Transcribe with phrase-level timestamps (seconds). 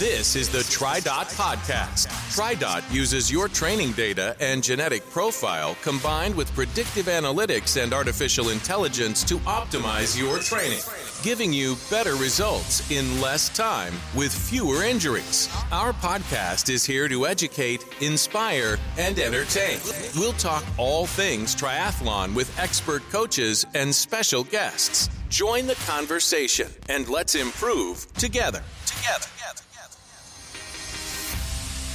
[0.00, 2.06] This is the TriDot Podcast.
[2.34, 9.22] TriDot uses your training data and genetic profile combined with predictive analytics and artificial intelligence
[9.24, 10.80] to optimize your training,
[11.22, 15.50] giving you better results in less time with fewer injuries.
[15.70, 19.80] Our podcast is here to educate, inspire, and entertain.
[20.16, 25.10] We'll talk all things triathlon with expert coaches and special guests.
[25.28, 28.62] Join the conversation and let's improve together.
[28.86, 29.26] Together.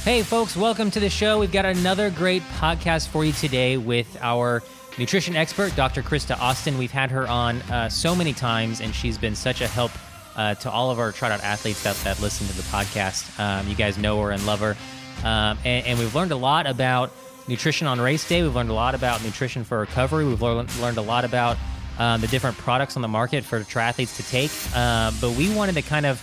[0.06, 1.40] Hey, folks, welcome to the show.
[1.40, 4.62] We've got another great podcast for you today with our
[4.98, 6.00] nutrition expert, Dr.
[6.00, 6.78] Krista Austin.
[6.78, 9.90] We've had her on uh, so many times, and she's been such a help
[10.36, 13.36] uh, to all of our TriDot athletes that, that listen to the podcast.
[13.40, 14.76] Um, you guys know her and love her.
[15.24, 17.10] Um, and, and, we've learned a lot about
[17.48, 18.44] nutrition on race day.
[18.44, 20.24] We've learned a lot about nutrition for recovery.
[20.24, 21.56] We've learned, learned a lot about
[21.98, 24.52] um, the different products on the market for triathletes to take.
[24.72, 26.22] Uh, but we wanted to kind of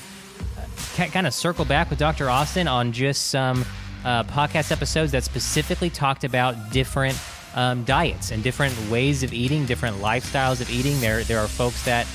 [0.94, 2.30] kind of circle back with Dr.
[2.30, 3.66] Austin on just some
[4.06, 7.20] uh, podcast episodes that specifically talked about different
[7.56, 11.00] um, diets and different ways of eating, different lifestyles of eating.
[11.00, 12.08] There, there are folks that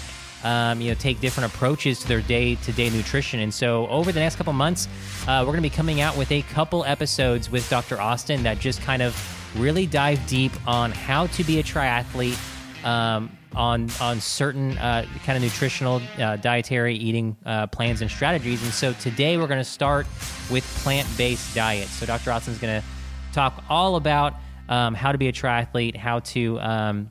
[0.45, 4.37] um, you know take different approaches to their day-to-day nutrition, and so over the next
[4.37, 4.87] couple months,
[5.27, 8.01] uh, we're going to be coming out with a couple episodes with Dr.
[8.01, 9.17] Austin that just kind of
[9.57, 12.39] really dive deep on how to be a triathlete.
[12.85, 18.63] Um, on on certain uh, kind of nutritional, uh, dietary eating uh, plans and strategies.
[18.63, 20.07] And so today we're going to start
[20.51, 21.91] with plant based diets.
[21.91, 22.33] So Dr.
[22.33, 22.87] Austin's going to
[23.33, 24.35] talk all about
[24.69, 27.11] um, how to be a triathlete, how to um,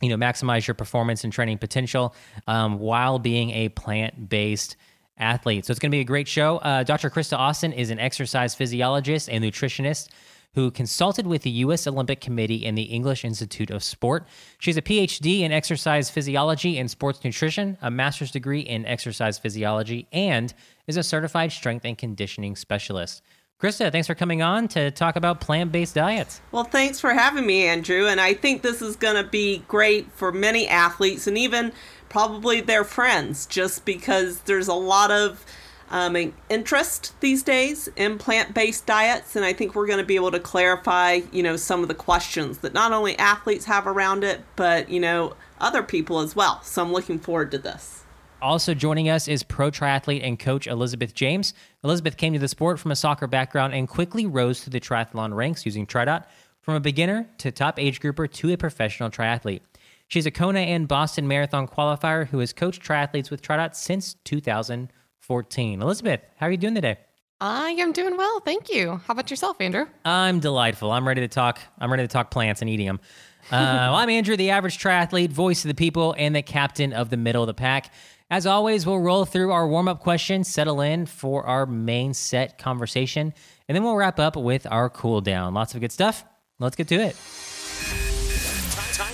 [0.00, 2.14] you know maximize your performance and training potential
[2.46, 4.76] um, while being a plant based
[5.18, 5.64] athlete.
[5.64, 6.58] So it's going to be a great show.
[6.58, 7.10] Uh, Dr.
[7.10, 10.08] Krista Austin is an exercise physiologist and nutritionist
[10.54, 11.86] who consulted with the U.S.
[11.86, 14.26] Olympic Committee and the English Institute of Sport.
[14.58, 19.38] She has a PhD in exercise physiology and sports nutrition, a master's degree in exercise
[19.38, 20.52] physiology, and
[20.86, 23.22] is a certified strength and conditioning specialist.
[23.60, 26.40] Krista, thanks for coming on to talk about plant based diets.
[26.52, 28.06] Well, thanks for having me, Andrew.
[28.06, 31.72] And I think this is going to be great for many athletes and even
[32.08, 35.44] probably their friends, just because there's a lot of
[35.90, 40.30] um, interest these days in plant-based diets and i think we're going to be able
[40.30, 44.40] to clarify you know some of the questions that not only athletes have around it
[44.56, 46.60] but you know other people as well.
[46.62, 48.04] So i'm looking forward to this.
[48.40, 51.54] Also joining us is pro triathlete and coach elizabeth james.
[51.82, 55.34] Elizabeth came to the sport from a soccer background and quickly rose through the triathlon
[55.34, 56.24] ranks using tridot.
[56.60, 59.62] From a beginner to top age grouper to a professional triathlete.
[60.06, 64.92] She's a kona and boston marathon qualifier who has coached triathletes with tridot since 2000
[65.20, 65.82] 14.
[65.82, 66.96] Elizabeth, how are you doing today?
[67.40, 69.00] I am doing well, thank you.
[69.06, 69.86] How about yourself, Andrew?
[70.04, 70.90] I'm delightful.
[70.90, 71.60] I'm ready to talk.
[71.78, 73.00] I'm ready to talk plants and eating them.
[73.50, 77.08] Uh, well, I'm Andrew, the average triathlete, voice of the people, and the captain of
[77.08, 77.94] the middle of the pack.
[78.30, 82.58] As always, we'll roll through our warm up questions, settle in for our main set
[82.58, 83.32] conversation,
[83.66, 85.54] and then we'll wrap up with our cool down.
[85.54, 86.24] Lots of good stuff.
[86.58, 87.16] Let's get to it.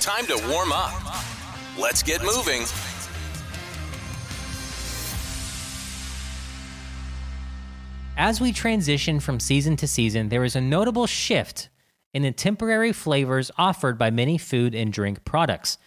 [0.00, 0.92] Time to warm up.
[1.78, 2.62] Let's get moving.
[8.16, 11.68] As we transition from season to season, there is a notable shift
[12.12, 15.78] in the temporary flavors offered by many food and drink products.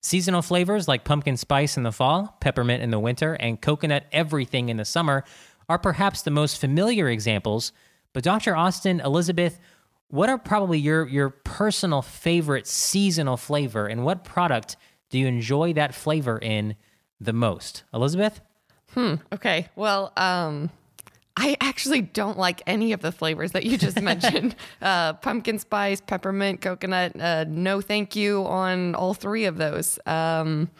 [0.00, 4.70] Seasonal flavors like pumpkin spice in the fall, peppermint in the winter, and coconut everything
[4.70, 5.22] in the summer
[5.68, 7.72] are perhaps the most familiar examples.
[8.14, 8.56] But Dr.
[8.56, 9.60] Austin, Elizabeth,
[10.08, 14.76] what are probably your, your personal favorite seasonal flavor, and what product
[15.10, 16.74] do you enjoy that flavor in
[17.20, 17.84] the most?
[17.92, 18.40] Elizabeth?
[18.94, 19.16] Hmm.
[19.30, 19.68] Okay.
[19.76, 20.70] Well, um,
[21.36, 24.56] I actually don't like any of the flavors that you just mentioned.
[24.80, 27.18] uh, pumpkin spice, peppermint, coconut.
[27.20, 29.98] Uh, no, thank you on all three of those.
[30.06, 30.70] Um,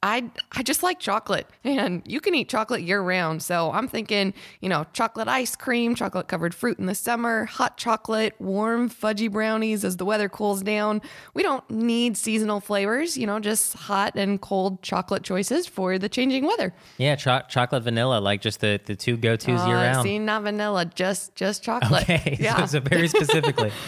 [0.00, 3.42] I I just like chocolate, and you can eat chocolate year round.
[3.42, 7.76] So I'm thinking, you know, chocolate ice cream, chocolate covered fruit in the summer, hot
[7.76, 11.02] chocolate, warm fudgy brownies as the weather cools down.
[11.34, 16.08] We don't need seasonal flavors, you know, just hot and cold chocolate choices for the
[16.08, 16.72] changing weather.
[16.98, 20.04] Yeah, cho- chocolate vanilla, like just the the two go tos uh, year round.
[20.04, 22.04] See, not vanilla, just just chocolate.
[22.04, 23.72] Okay, yeah, so, so very specifically.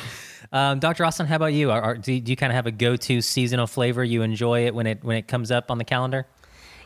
[0.52, 1.04] Um, Dr.
[1.04, 1.70] Austin, how about you?
[1.70, 4.02] Are, are, do, do you kind of have a go-to seasonal flavor?
[4.02, 6.26] You enjoy it when it when it comes up on the calendar?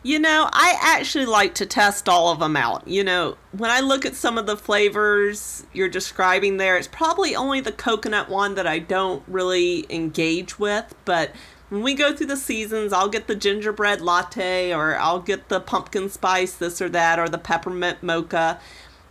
[0.02, 2.86] You know, I actually like to test all of them out.
[2.86, 7.34] You know, when I look at some of the flavors you're describing there, it's probably
[7.34, 10.94] only the coconut one that I don't really engage with.
[11.06, 11.30] But
[11.70, 15.58] when we go through the seasons, I'll get the gingerbread latte or I'll get the
[15.58, 18.60] pumpkin spice, this or that, or the peppermint mocha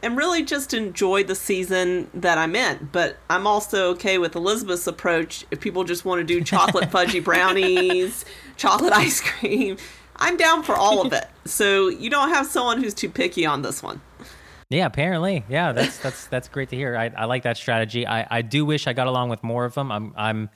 [0.03, 2.89] and really just enjoy the season that I'm in.
[2.91, 5.45] But I'm also okay with Elizabeth's approach.
[5.49, 8.25] If people just want to do chocolate fudgy brownies,
[8.57, 9.77] chocolate ice cream,
[10.17, 11.27] I'm down for all of it.
[11.45, 14.01] So you don't have someone who's too picky on this one.
[14.69, 15.45] Yeah, apparently.
[15.49, 16.97] Yeah, that's that's that's great to hear.
[16.97, 18.05] I, I like that strategy.
[18.05, 19.91] I, I do wish I got along with more of them.
[19.91, 20.49] I'm I'm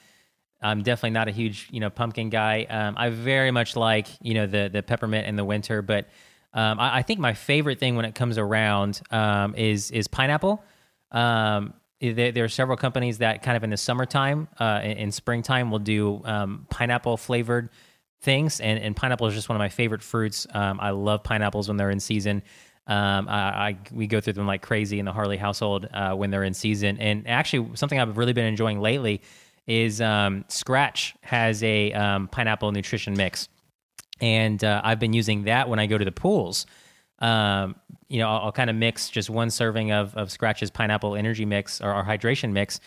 [0.62, 2.66] I'm definitely not a huge you know pumpkin guy.
[2.70, 6.08] Um, I very much like you know the the peppermint in the winter, but
[6.54, 10.64] um, I, I, think my favorite thing when it comes around um, is is pineapple.
[11.12, 15.12] Um, there, there, are several companies that kind of in the summertime, uh, in, in,
[15.12, 17.70] springtime, will do um, pineapple flavored
[18.22, 20.46] things, and, and pineapple is just one of my favorite fruits.
[20.54, 22.44] Um, I love pineapples when they're in season.
[22.88, 26.32] Um, I, I, we go through them like crazy in the Harley household uh, when
[26.32, 26.98] they're in season.
[27.00, 29.22] And actually, something I've really been enjoying lately
[29.68, 33.50] is um, Skratch has a um, pineapple nutrition mix,
[34.20, 36.66] and uh, I've been using that when I go to the pools.
[37.20, 37.76] Um,
[38.08, 41.46] you know, I'll, I'll kind of mix just one serving of of Skratch's pineapple energy
[41.46, 42.80] mix or, or hydration mix.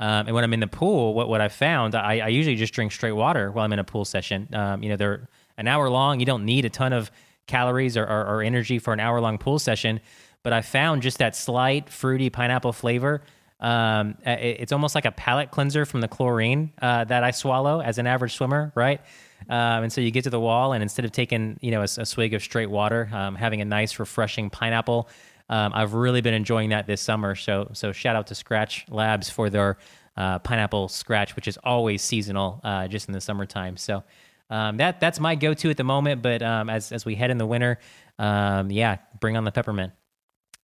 [0.00, 2.72] Um, and when I'm in the pool, what what I've found, I, I, usually just
[2.72, 4.48] drink straight water while I'm in a pool session.
[4.52, 6.20] Um, you know, they're an hour long.
[6.20, 7.10] You don't need a ton of
[7.48, 10.00] calories or, or, or energy for an hour long pool session.
[10.44, 13.22] But I found just that slight fruity pineapple flavor.
[13.58, 17.80] Um, it, it's almost like a palate cleanser from the chlorine uh, that I swallow
[17.80, 19.00] as an average swimmer, right?
[19.48, 21.84] Um, and so you get to the wall, and instead of taking you know a,
[21.84, 25.08] a swig of straight water, um, having a nice refreshing pineapple.
[25.50, 27.34] Um, I've really been enjoying that this summer.
[27.34, 29.78] So so shout out to Skratch Labs for their
[30.16, 33.76] uh, pineapple Skratch, which is always seasonal, uh, just in the summertime.
[33.76, 34.04] So
[34.50, 36.22] um, that that's my go-to at the moment.
[36.22, 37.78] But um, as as we head in the winter,
[38.18, 39.92] um, yeah, bring on the peppermint.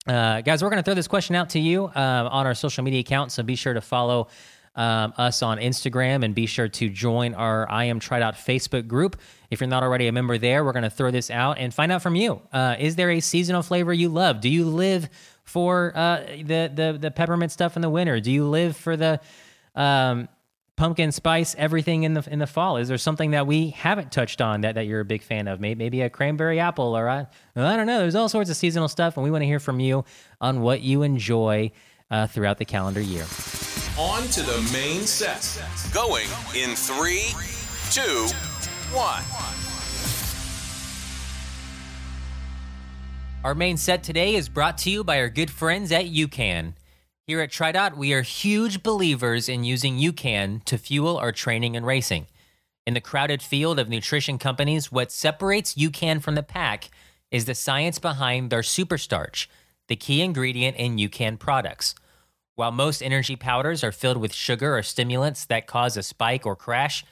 [0.08, 3.02] Uh, guys, we're going to throw this question out to you on our social media
[3.02, 4.30] accounts, so be sure to follow
[4.76, 9.20] um, us on Instagram and be sure to join our I Am TriDot Facebook group.
[9.50, 11.92] If you're not already a member there, we're going to throw this out and find
[11.92, 12.42] out from you.
[12.54, 14.40] Uh, is there a seasonal flavor you love?
[14.40, 15.10] Do you live
[15.44, 18.20] for uh, the, the the peppermint stuff in the winter?
[18.20, 19.20] Do you live for the
[19.76, 20.30] um,
[20.78, 22.78] pumpkin spice everything in the in the fall?
[22.78, 25.60] Is there something that we haven't touched on that, that you're a big fan of?
[25.60, 28.00] Maybe, maybe a cranberry apple or I, I don't know.
[28.00, 30.06] There's all sorts of seasonal stuff, and we want to hear from you
[30.40, 31.72] on what you enjoy
[32.10, 33.26] uh, throughout the calendar year.
[34.00, 35.62] On to the main set.
[35.94, 37.34] Going in three,
[37.92, 38.26] two,
[38.96, 39.22] one.
[43.44, 46.76] Our main set today is brought to you by our good friends at UCAN.
[47.28, 51.86] Here at TriDot, we are huge believers in using UCAN to fuel our training and
[51.86, 52.28] racing.
[52.88, 56.90] In the crowded field of nutrition companies, what separates UCAN from the pack
[57.30, 59.48] is the science behind their superstarch,
[59.90, 61.94] the key ingredient in UCAN products.
[62.56, 66.56] While most energy powders are filled with sugar or stimulants that cause a spike or
[66.56, 67.06] crash,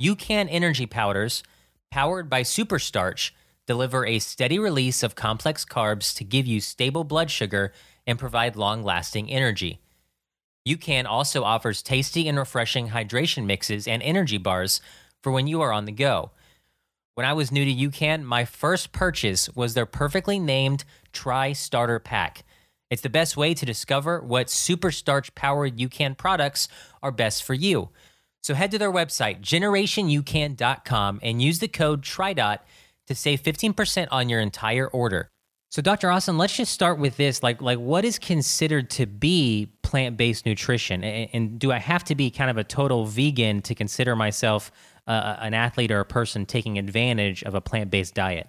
[0.00, 1.42] UCAN energy powders,
[1.90, 3.32] powered by superstarch,
[3.66, 7.72] deliver a steady release of complex carbs to give you stable blood sugar
[8.06, 9.80] and provide long lasting energy.
[10.66, 14.80] UCAN also offers tasty and refreshing hydration mixes and energy bars
[15.22, 16.30] for when you are on the go.
[17.14, 21.98] When I was new to UCAN, my first purchase was their perfectly named Tri Starter
[21.98, 22.44] Pack.
[22.90, 26.68] It's the best way to discover what super starch powered UCAN products
[27.02, 27.90] are best for you.
[28.42, 32.60] So head to their website, generationucan.com, and use the code TRIDOT
[33.08, 35.30] to save 15% on your entire order.
[35.68, 36.10] So, Dr.
[36.10, 37.42] Austin, let's just start with this.
[37.42, 42.14] Like, like what is considered to be plant-based nutrition, and, and do I have to
[42.14, 44.70] be kind of a total vegan to consider myself
[45.08, 48.48] uh, an athlete or a person taking advantage of a plant-based diet?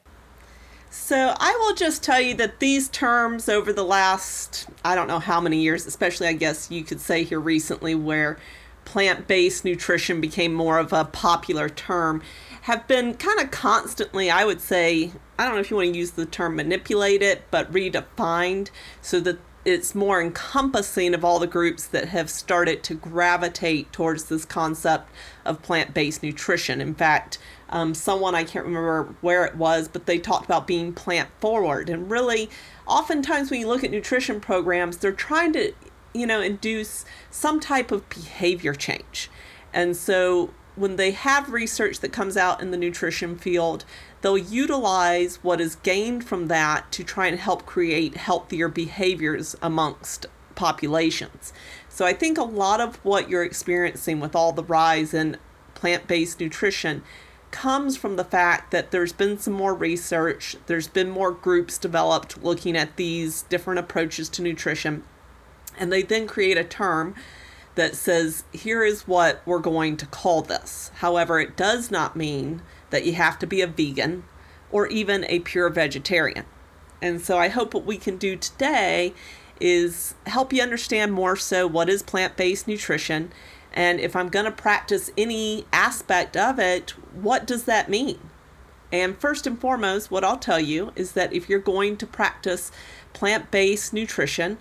[0.90, 5.20] So, I will just tell you that these terms over the last, I don't know
[5.20, 8.38] how many years, especially I guess you could say here recently, where
[8.86, 12.22] plant based nutrition became more of a popular term,
[12.62, 15.98] have been kind of constantly, I would say, I don't know if you want to
[15.98, 18.70] use the term manipulated, but redefined
[19.02, 24.26] so that it's more encompassing of all the groups that have started to gravitate towards
[24.26, 25.12] this concept
[25.44, 26.80] of plant based nutrition.
[26.80, 27.38] In fact,
[27.70, 31.90] um, someone I can't remember where it was, but they talked about being plant forward.
[31.90, 32.50] And really,
[32.86, 35.74] oftentimes when you look at nutrition programs, they're trying to,
[36.14, 39.30] you know, induce some type of behavior change.
[39.74, 43.84] And so when they have research that comes out in the nutrition field,
[44.22, 50.28] they'll utilize what is gained from that to try and help create healthier behaviors amongst
[50.56, 51.52] populations.
[51.90, 55.38] So I think a lot of what you're experiencing with all the rise in
[55.74, 57.04] plant based nutrition
[57.58, 62.44] comes from the fact that there's been some more research, there's been more groups developed
[62.44, 65.04] looking at these different approaches to nutrition,
[65.76, 67.16] and they then create a term
[67.74, 70.92] that says, here is what we're going to call this.
[70.98, 72.62] However, it does not mean
[72.92, 74.24] that you have to be a vegan
[74.70, 76.46] or even a pure vegetarian.
[77.02, 79.16] And so I hope what we can do today
[79.60, 83.32] is help you understand more so what is plant based nutrition
[83.78, 88.18] and if I'm going to practice any aspect of it, what does that mean?
[88.92, 92.72] And first and foremost, what I'll tell you is that if you're going to practice
[93.14, 94.58] plant based nutrition,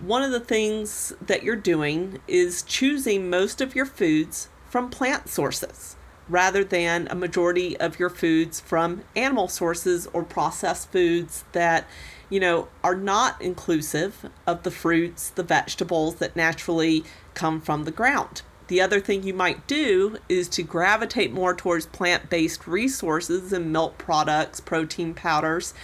[0.00, 5.30] one of the things that you're doing is choosing most of your foods from plant
[5.30, 5.96] sources
[6.28, 11.86] rather than a majority of your foods from animal sources or processed foods that
[12.28, 17.90] you know are not inclusive of the fruits the vegetables that naturally come from the
[17.90, 23.72] ground the other thing you might do is to gravitate more towards plant-based resources and
[23.72, 25.74] milk products protein powders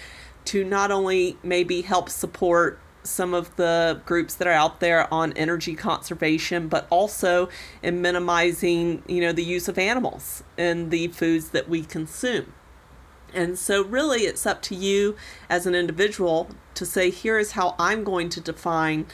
[0.45, 5.33] to not only maybe help support some of the groups that are out there on
[5.35, 7.49] energy conservation, but also
[7.83, 12.53] in minimizing, you know, the use of animals in the foods that we consume.
[13.35, 15.17] And so, really, it's up to you
[15.51, 19.07] as an individual to say, here is how I'm going to define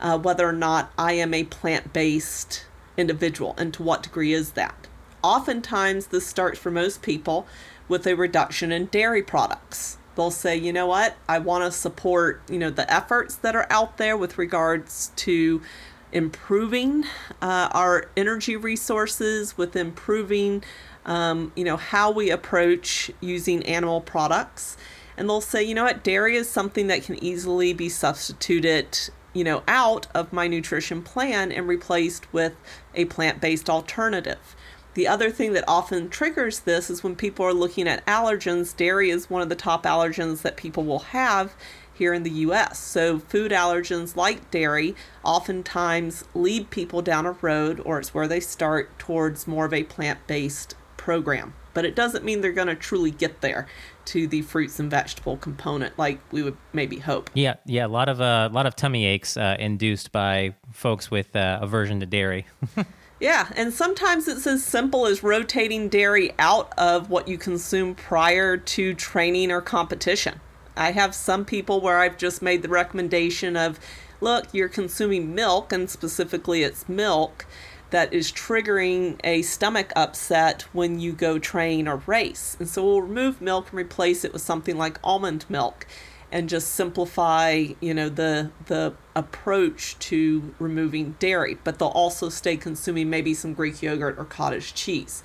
[0.00, 2.65] uh, whether or not I am a plant based
[2.96, 4.86] individual and to what degree is that.
[5.22, 7.46] Oftentimes, this starts for most people
[7.88, 12.42] with a reduction in dairy products they'll say, you know what, I want to support,
[12.50, 15.62] you know, the efforts that are out there with regards to
[16.10, 17.04] improving
[17.42, 20.64] uh, our energy resources, with improving,
[21.04, 24.76] um, you know, how we approach using animal products.
[25.16, 28.98] And they'll say, you know what, dairy is something that can easily be substituted,
[29.36, 32.54] you know, out of my nutrition plan and replaced with
[32.94, 34.56] a plant based alternative.
[34.94, 39.10] The other thing that often triggers this is when people are looking at allergens, dairy
[39.10, 41.54] is one of the top allergens that people will have
[41.92, 42.78] here in the US.
[42.78, 48.40] So, food allergens like dairy oftentimes lead people down a road, or it's where they
[48.40, 51.52] start towards more of a plant based program.
[51.76, 53.66] But it doesn't mean they're going to truly get there
[54.06, 57.28] to the fruits and vegetable component like we would maybe hope.
[57.34, 61.10] Yeah, yeah, a lot of a uh, lot of tummy aches uh, induced by folks
[61.10, 62.46] with uh, aversion to dairy.
[63.18, 68.58] Yeah, and sometimes it's as simple as rotating dairy out of what you consume prior
[68.58, 70.38] to training or competition.
[70.76, 73.80] I have some people where I've just made the recommendation of
[74.20, 77.46] look, you're consuming milk, and specifically it's milk
[77.90, 82.56] that is triggering a stomach upset when you go train or race.
[82.58, 85.86] And so we'll remove milk and replace it with something like almond milk
[86.32, 92.56] and just simplify, you know, the the approach to removing dairy, but they'll also stay
[92.56, 95.22] consuming maybe some Greek yogurt or cottage cheese.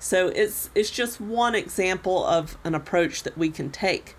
[0.00, 4.16] So it's it's just one example of an approach that we can take.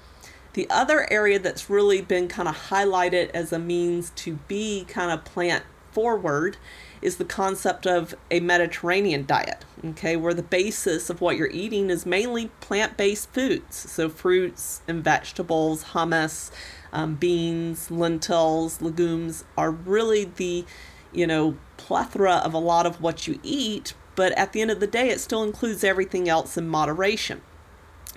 [0.53, 5.11] The other area that's really been kind of highlighted as a means to be kind
[5.11, 6.57] of plant forward
[7.01, 11.89] is the concept of a Mediterranean diet, okay, where the basis of what you're eating
[11.89, 13.75] is mainly plant based foods.
[13.91, 16.51] So, fruits and vegetables, hummus,
[16.91, 20.65] um, beans, lentils, legumes are really the,
[21.13, 24.79] you know, plethora of a lot of what you eat, but at the end of
[24.79, 27.41] the day, it still includes everything else in moderation.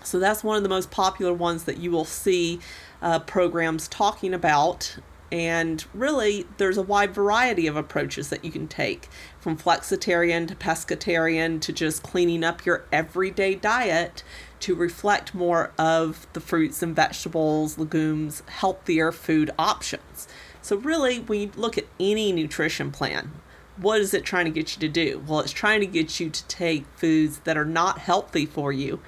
[0.02, 2.58] So, that's one of the most popular ones that you will see
[3.00, 4.96] uh, programs talking about
[5.32, 9.08] and really, there's a wide variety of approaches that you can take
[9.40, 14.22] from flexitarian to pescatarian to just cleaning up your everyday diet
[14.60, 20.28] to reflect more of the fruits and vegetables, legumes, healthier food options.
[20.60, 23.32] So, really, when you look at any nutrition plan,
[23.78, 25.24] what is it trying to get you to do?
[25.26, 29.00] Well, it's trying to get you to take foods that are not healthy for you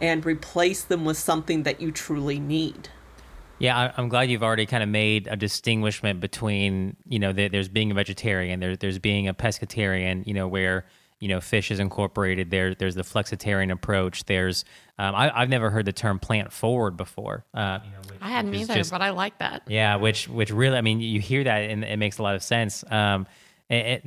[0.00, 2.88] and replace them with something that you truly need.
[3.60, 7.90] Yeah, I'm glad you've already kind of made a distinguishment between, you know, there's being
[7.90, 10.86] a vegetarian, there, there's being a pescatarian, you know, where,
[11.20, 12.50] you know, fish is incorporated.
[12.50, 14.24] There, there's the flexitarian approach.
[14.24, 14.64] There's,
[14.98, 17.44] um, I, have never heard the term plant forward before.
[17.52, 19.62] Uh, you know, which, I hadn't either, just, but I like that.
[19.68, 22.42] Yeah, which, which really, I mean, you hear that and it makes a lot of
[22.42, 22.82] sense.
[22.90, 23.26] Um,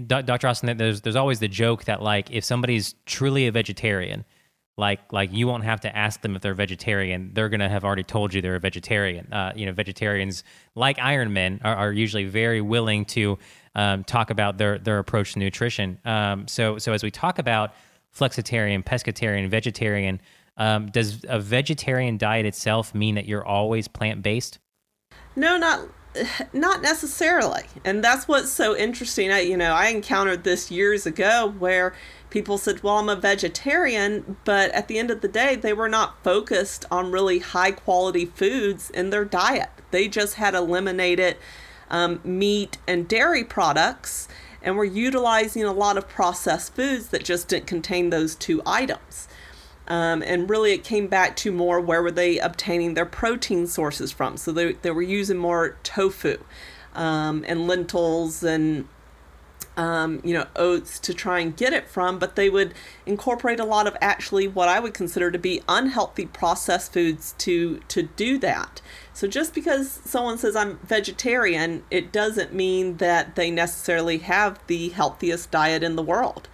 [0.07, 0.47] Dr.
[0.47, 4.25] Austin, there's, there's always the joke that like if somebody's truly a vegetarian,
[4.77, 7.31] like like you won't have to ask them if they're vegetarian.
[7.33, 9.31] They're going to have already told you they're a vegetarian.
[9.31, 10.43] Uh, you know vegetarians
[10.75, 13.37] like ironmen are, are usually very willing to
[13.75, 15.99] um, talk about their their approach to nutrition.
[16.05, 17.73] Um, so so as we talk about
[18.15, 20.21] flexitarian pescatarian vegetarian
[20.57, 24.59] um, does a vegetarian diet itself mean that you're always plant-based?
[25.35, 25.87] No not
[26.53, 27.63] not necessarily.
[27.85, 29.31] And that's what's so interesting.
[29.31, 31.93] I you know i encountered this years ago where
[32.33, 35.87] people said, Well, I'm a vegetarian, but at the end of the day, they were
[35.87, 39.69] not focused on really high quality foods in their diet.
[39.91, 41.37] They just had eliminated
[41.91, 44.27] um, meat and dairy products
[44.63, 49.27] and were utilizing a lot of processed foods that just didn't contain those two items.
[49.87, 54.11] Um, and really, it came back to more where were they obtaining their protein sources
[54.11, 54.37] from?
[54.37, 56.39] So they, they were using more tofu
[56.95, 58.87] um, and lentils and
[59.75, 62.73] um, you know, oats to try and get it from, but they would
[63.05, 67.79] incorporate a lot of actually what I would consider to be unhealthy processed foods to
[67.87, 68.81] to do that.
[69.13, 74.89] So just because someone says I'm vegetarian, it doesn't mean that they necessarily have the
[74.89, 76.47] healthiest diet in the world.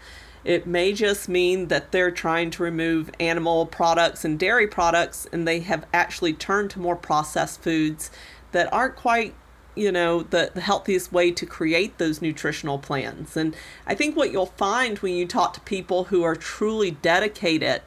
[0.46, 5.48] It may just mean that they're trying to remove animal products and dairy products and
[5.48, 8.10] they have actually turned to more processed foods
[8.52, 9.36] that aren't quite
[9.80, 13.56] you know the, the healthiest way to create those nutritional plans and
[13.88, 17.82] i think what you'll find when you talk to people who are truly dedicated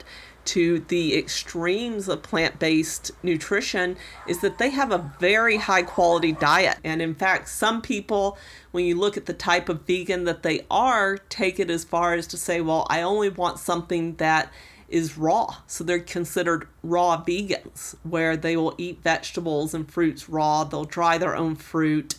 [0.45, 3.97] to the extremes of plant based nutrition
[4.27, 6.79] is that they have a very high quality diet.
[6.83, 8.37] And in fact, some people,
[8.73, 12.15] when you look at the type of vegan that they are, take it as far
[12.15, 14.53] as to say, well, I only want something that
[14.93, 15.57] is raw.
[15.67, 21.19] So they're considered raw vegans, where they will eat vegetables and fruits raw, they'll dry
[21.19, 22.17] their own fruit.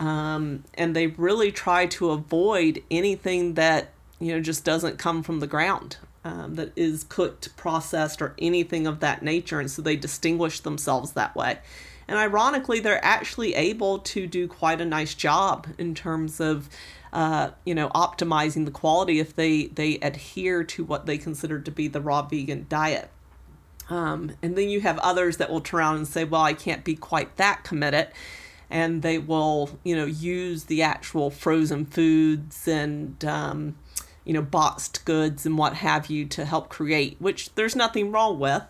[0.00, 5.40] Um, and they really try to avoid anything that you know just doesn't come from
[5.40, 9.96] the ground um, that is cooked processed or anything of that nature and so they
[9.96, 11.58] distinguish themselves that way
[12.08, 16.68] and ironically they're actually able to do quite a nice job in terms of
[17.12, 21.70] uh, you know, optimizing the quality if they they adhere to what they consider to
[21.70, 23.10] be the raw vegan diet.
[23.90, 26.84] Um, and then you have others that will turn around and say, well, I can't
[26.84, 28.08] be quite that committed.
[28.70, 33.76] And they will, you know, use the actual frozen foods and, um,
[34.24, 38.38] you know, boxed goods and what have you to help create, which there's nothing wrong
[38.38, 38.64] with.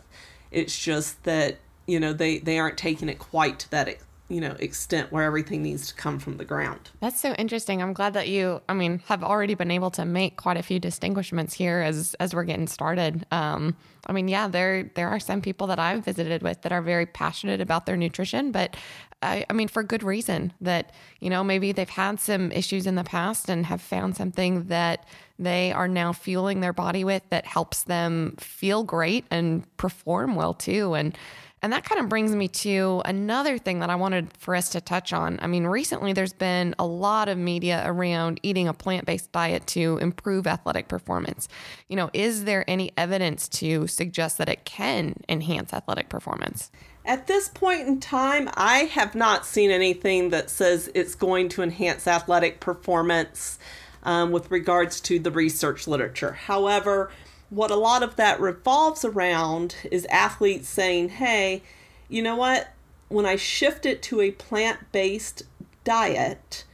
[0.52, 3.88] It's just that, you know, they, they aren't taking it quite to that
[4.28, 6.90] you know extent where everything needs to come from the ground.
[7.00, 7.82] That's so interesting.
[7.82, 10.78] I'm glad that you i mean have already been able to make quite a few
[10.78, 13.26] distinguishments here as as we're getting started.
[13.30, 16.80] Um i mean yeah there there are some people that i've visited with that are
[16.80, 18.76] very passionate about their nutrition but
[19.23, 22.94] I, I mean, for good reason that, you know, maybe they've had some issues in
[22.94, 25.06] the past and have found something that
[25.38, 30.54] they are now fueling their body with that helps them feel great and perform well
[30.54, 30.94] too.
[30.94, 31.18] And,
[31.62, 34.81] and that kind of brings me to another thing that I wanted for us to
[34.81, 35.38] touch on.
[35.43, 39.66] I mean, recently there's been a lot of media around eating a plant based diet
[39.68, 41.49] to improve athletic performance.
[41.88, 46.71] You know, is there any evidence to suggest that it can enhance athletic performance?
[47.05, 51.62] At this point in time, I have not seen anything that says it's going to
[51.62, 53.59] enhance athletic performance
[54.03, 56.33] um, with regards to the research literature.
[56.33, 57.11] However,
[57.50, 61.62] what a lot of that revolves around is athletes saying, hey,
[62.08, 62.68] you know what?
[63.08, 65.44] When I shifted to a plant based
[65.84, 66.64] diet,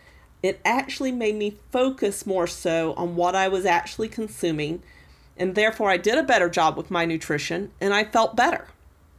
[0.42, 4.82] it actually made me focus more so on what I was actually consuming.
[5.36, 8.68] And therefore, I did a better job with my nutrition and I felt better.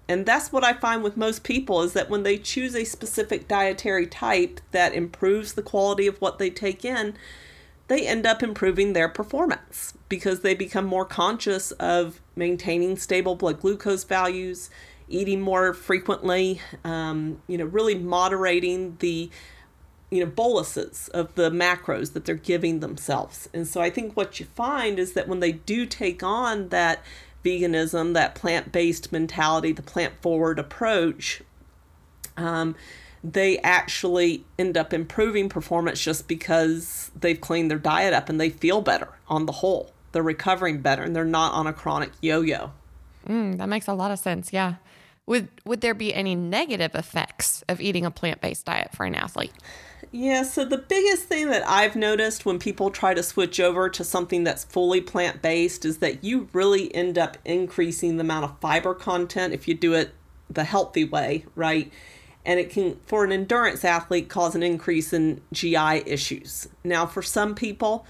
[0.07, 3.47] And that's what I find with most people is that when they choose a specific
[3.47, 7.15] dietary type that improves the quality of what they take in,
[7.88, 13.62] they end up improving their performance because they become more conscious of maintaining stable blood
[13.62, 14.69] glucose values,
[15.08, 19.30] eating more frequently, um, you know, really moderating the
[20.12, 23.50] you know boluses of the macros that they're giving themselves.
[23.54, 27.04] And so I think what you find is that when they do take on that
[27.43, 31.43] veganism, that plant-based mentality, the plant-forward approach,
[32.38, 32.76] um,
[33.31, 38.49] they actually end up improving performance just because they've cleaned their diet up and they
[38.49, 39.91] feel better on the whole.
[40.11, 42.71] They're recovering better and they're not on a chronic yo-yo.
[43.27, 44.53] Mm, that makes a lot of sense.
[44.53, 44.75] Yeah.
[45.25, 49.53] Would would there be any negative effects of eating a plant-based diet for an athlete?
[50.11, 54.03] Yeah, so the biggest thing that I've noticed when people try to switch over to
[54.03, 58.59] something that's fully plant based is that you really end up increasing the amount of
[58.59, 60.11] fiber content if you do it
[60.47, 61.91] the healthy way, right?
[62.45, 66.67] And it can for an endurance athlete cause an increase in GI issues.
[66.84, 68.05] Now for some people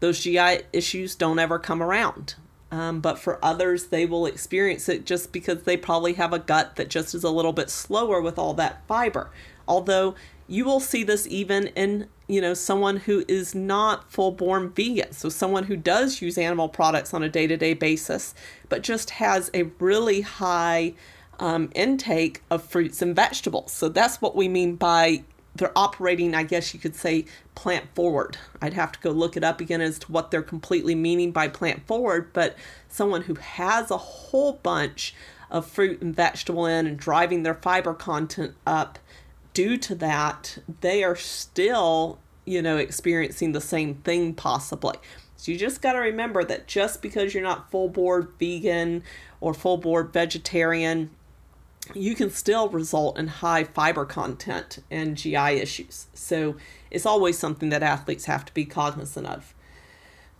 [0.00, 2.34] those GI issues don't ever come around.
[2.72, 6.76] Um, but for others, they will experience it just because they probably have a gut
[6.76, 9.30] that just is a little bit slower with all that fiber.
[9.68, 10.14] Although
[10.48, 15.28] you will see this even in you know someone who is not full-born vegan so
[15.28, 18.34] someone who does use animal products on a day-to-day basis
[18.68, 20.92] but just has a really high
[21.38, 23.72] um, intake of fruits and vegetables.
[23.72, 28.38] So that's what we mean by they're operating, I guess you could say, plant forward.
[28.60, 31.48] I'd have to go look it up again as to what they're completely meaning by
[31.48, 32.56] plant forward, but
[32.88, 35.14] someone who has a whole bunch
[35.50, 38.98] of fruit and vegetable in and driving their fiber content up
[39.52, 44.96] due to that, they are still, you know, experiencing the same thing possibly.
[45.36, 49.02] So you just got to remember that just because you're not full board vegan
[49.40, 51.10] or full board vegetarian,
[51.94, 56.06] you can still result in high fiber content and GI issues.
[56.14, 56.56] So
[56.90, 59.54] it's always something that athletes have to be cognizant of.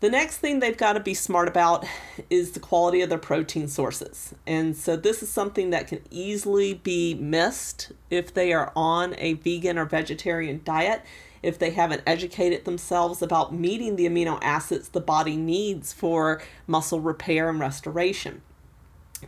[0.00, 1.86] The next thing they've got to be smart about
[2.28, 4.34] is the quality of their protein sources.
[4.48, 9.34] And so this is something that can easily be missed if they are on a
[9.34, 11.02] vegan or vegetarian diet,
[11.40, 17.00] if they haven't educated themselves about meeting the amino acids the body needs for muscle
[17.00, 18.42] repair and restoration.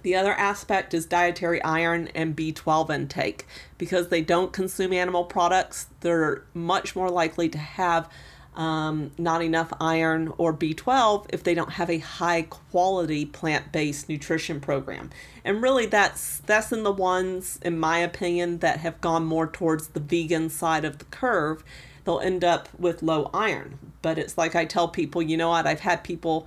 [0.03, 3.47] The other aspect is dietary iron and B12 intake.
[3.79, 8.09] Because they don't consume animal products, they're much more likely to have
[8.57, 14.61] um, not enough iron or B12 if they don't have a high quality plant-based nutrition
[14.61, 15.11] program.
[15.45, 19.89] And really that's that's in the ones in my opinion that have gone more towards
[19.89, 21.65] the vegan side of the curve.
[22.05, 23.79] They'll end up with low iron.
[24.03, 26.47] But it's like I tell people, you know what, I've had people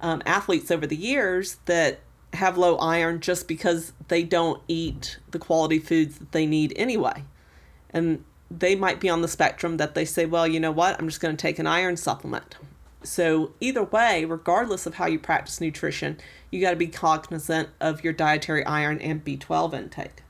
[0.00, 2.00] um, athletes over the years that
[2.36, 7.24] have low iron just because they don't eat the quality foods that they need anyway.
[7.90, 11.08] And they might be on the spectrum that they say, well, you know what, I'm
[11.08, 12.56] just going to take an iron supplement.
[13.02, 16.18] So, either way, regardless of how you practice nutrition,
[16.50, 20.22] you got to be cognizant of your dietary iron and B12 intake.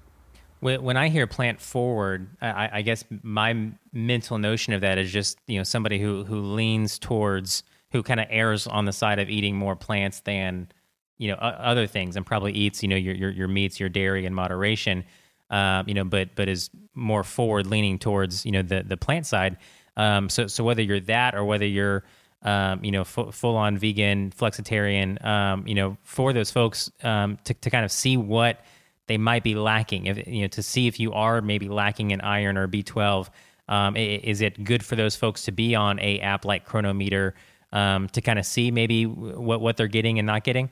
[0.61, 5.59] When I hear plant forward, I, guess my mental notion of that is just you
[5.59, 9.57] know somebody who who leans towards who kind of errs on the side of eating
[9.57, 10.69] more plants than
[11.18, 14.26] you know other things, and probably eats you know your your, your meats, your dairy
[14.26, 15.05] in moderation
[15.50, 19.26] um, you know, but but is more forward leaning towards you know the the plant
[19.26, 19.57] side.
[19.96, 22.05] Um, so so whether you're that or whether you're
[22.42, 27.38] um, you know f- full on vegan flexitarian, um, you know, for those folks um,
[27.44, 28.61] to to kind of see what
[29.07, 32.20] they might be lacking, if you know, to see if you are maybe lacking in
[32.20, 33.29] iron or B12.
[33.68, 37.35] Um, is it good for those folks to be on a app like cronometer
[37.72, 40.70] um, to kind of see maybe what what they're getting and not getting?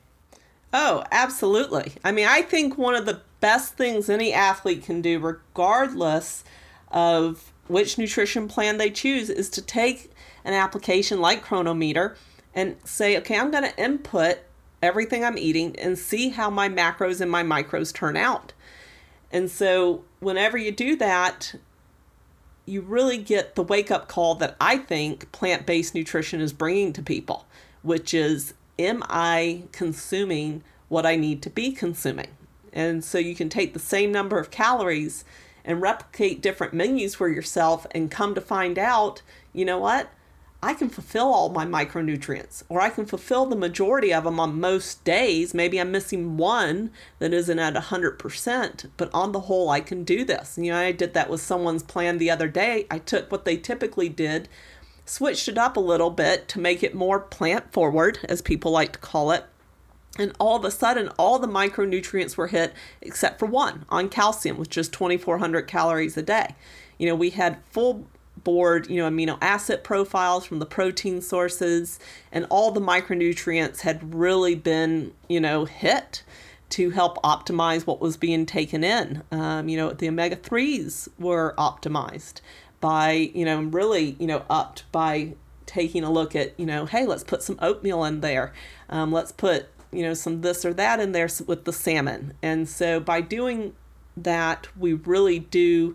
[0.76, 1.92] Oh, absolutely.
[2.02, 6.42] I mean, I think one of the best things any athlete can do, regardless
[6.88, 10.10] of which nutrition plan they choose, is to take
[10.44, 12.16] an application like Cronometer
[12.56, 14.38] and say, okay, I'm going to input
[14.82, 18.52] everything I'm eating and see how my macros and my micros turn out.
[19.30, 21.54] And so, whenever you do that,
[22.66, 26.92] you really get the wake up call that I think plant based nutrition is bringing
[26.94, 27.46] to people,
[27.82, 32.28] which is am I consuming what I need to be consuming?
[32.72, 35.24] And so you can take the same number of calories
[35.64, 40.10] and replicate different menus for yourself and come to find out, you know what?
[40.62, 44.58] I can fulfill all my micronutrients, or I can fulfill the majority of them on
[44.58, 45.52] most days.
[45.52, 50.24] Maybe I'm missing one that isn't at 100%, but on the whole, I can do
[50.24, 50.56] this.
[50.56, 52.86] You know, I did that with someone's plan the other day.
[52.90, 54.48] I took what they typically did
[55.04, 58.92] switched it up a little bit to make it more plant forward, as people like
[58.92, 59.44] to call it.
[60.18, 64.58] And all of a sudden, all the micronutrients were hit except for one on calcium,
[64.58, 66.54] which is 2,400 calories a day.
[66.98, 68.06] You know, we had full
[68.44, 71.98] board, you know, amino acid profiles from the protein sources,
[72.30, 76.22] and all the micronutrients had really been, you know, hit
[76.70, 79.22] to help optimize what was being taken in.
[79.30, 82.40] Um, you know, the omega 3s were optimized
[82.84, 85.32] by, you know, really, you know, upped by
[85.64, 88.52] taking a look at, you know, hey, let's put some oatmeal in there.
[88.90, 92.34] Um, let's put, you know, some this or that in there with the salmon.
[92.42, 93.74] And so by doing
[94.18, 95.94] that, we really do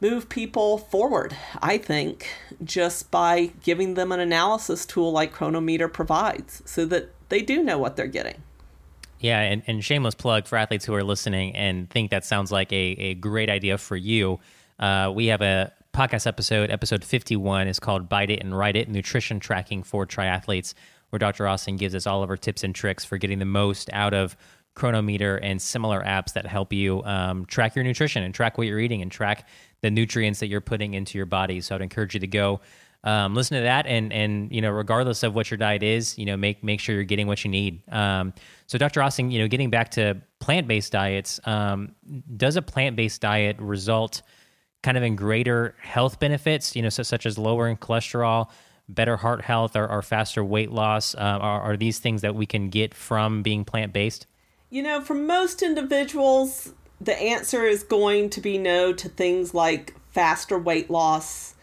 [0.00, 2.28] move people forward, I think,
[2.62, 7.78] just by giving them an analysis tool like Cronometer provides so that they do know
[7.78, 8.44] what they're getting.
[9.18, 12.72] Yeah, and, and shameless plug for athletes who are listening and think that sounds like
[12.72, 14.38] a, a great idea for you.
[14.78, 18.88] Uh, we have a podcast episode, episode 51, is called Bite It and Write It
[18.88, 20.74] Nutrition Tracking for Triathletes,
[21.10, 21.46] where Dr.
[21.46, 24.36] Austin gives us all of her tips and tricks for getting the most out of
[24.74, 28.78] Cronometer and similar apps that help you um, track your nutrition and track what you're
[28.78, 29.48] eating and track
[29.80, 31.60] the nutrients that you're putting into your body.
[31.60, 32.60] So I'd encourage you to go
[33.02, 36.26] um, listen to that and and you know regardless of what your diet is, you
[36.26, 37.82] know make make sure you're getting what you need.
[37.90, 38.34] Um,
[38.66, 39.00] so Dr.
[39.02, 41.94] Austin, you know getting back to plant based diets, um,
[42.36, 44.20] does a plant based diet result
[44.82, 48.48] kind of in greater health benefits, you know, so, such as lowering cholesterol,
[48.88, 51.14] better heart health, or, or faster weight loss?
[51.14, 54.26] Uh, are, are these things that we can get from being plant based?
[54.70, 59.94] You know, for most individuals, the answer is going to be no to things like
[60.10, 61.54] faster weight loss,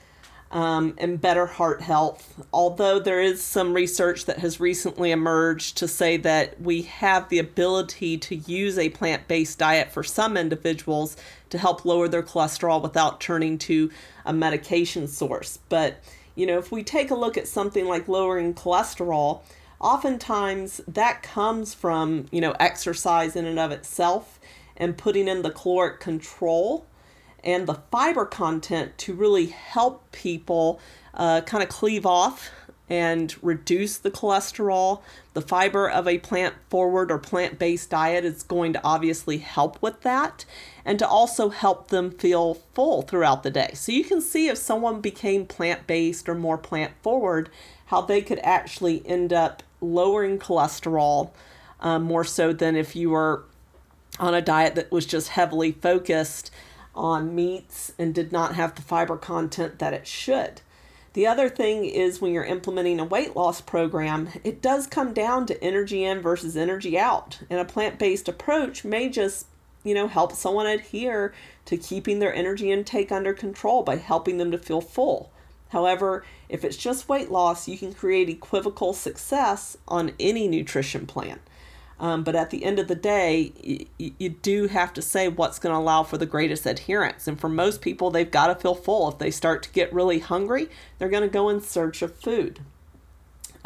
[0.51, 2.41] um, and better heart health.
[2.53, 7.39] Although there is some research that has recently emerged to say that we have the
[7.39, 11.17] ability to use a plant based diet for some individuals
[11.49, 13.91] to help lower their cholesterol without turning to
[14.25, 15.59] a medication source.
[15.69, 16.01] But,
[16.35, 19.41] you know, if we take a look at something like lowering cholesterol,
[19.79, 24.39] oftentimes that comes from, you know, exercise in and of itself
[24.75, 26.85] and putting in the caloric control
[27.47, 30.81] and the fiber content to really help people
[31.13, 32.51] uh, kind of cleave off
[32.89, 35.01] and reduce the cholesterol.
[35.33, 39.81] The fiber of a plant forward or plant based diet is going to obviously help
[39.81, 40.43] with that
[40.83, 43.71] and to also help them feel full throughout the day.
[43.73, 47.49] So you can see if someone became plant based or more plant forward,
[47.85, 51.31] how they could actually end up lowering cholesterol
[51.79, 53.45] um, more so than if you were
[54.19, 56.51] on a diet that was just heavily focused
[56.97, 60.61] on meats and did not have the fiber content that it should.
[61.13, 65.45] The other thing is when you're implementing a weight loss program, it does come down
[65.47, 67.39] to energy in versus energy out.
[67.49, 69.47] And a plant based approach may just,
[69.83, 71.33] you know, help someone adhere
[71.65, 75.31] to keeping their energy intake under control by helping them to feel full.
[75.69, 81.39] However, if it's just weight loss, you can create equivocal success on any nutrition plan.
[81.99, 85.57] Um, but at the end of the day, y- you do have to say what's
[85.57, 87.27] going to allow for the greatest adherence.
[87.27, 89.09] And for most people, they've got to feel full.
[89.09, 92.59] If they start to get really hungry, they're going to go in search of food.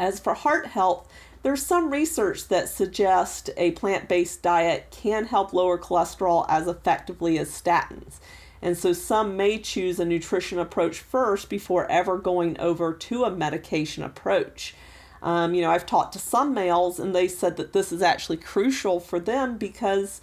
[0.00, 1.06] As for heart health,
[1.42, 7.38] there's some research that suggests a plant based diet can help lower cholesterol as effectively
[7.38, 8.20] as statins.
[8.62, 13.30] And so some may choose a nutrition approach first before ever going over to a
[13.30, 14.74] medication approach.
[15.22, 18.38] Um, you know, I've talked to some males and they said that this is actually
[18.38, 20.20] crucial for them because